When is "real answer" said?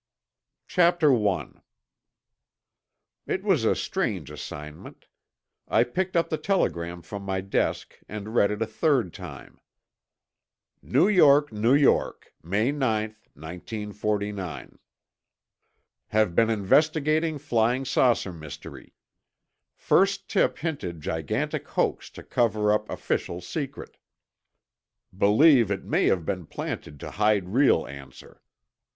27.49-28.41